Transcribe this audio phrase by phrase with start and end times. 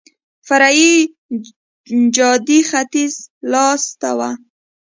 [0.47, 0.91] فرعي
[2.15, 3.13] جادې ختیځ
[3.51, 4.31] لاس ته وه.